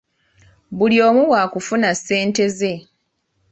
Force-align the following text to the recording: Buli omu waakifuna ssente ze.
Buli 0.77 0.97
omu 1.07 1.21
waakifuna 1.31 1.89
ssente 1.97 2.45
ze. 2.57 2.73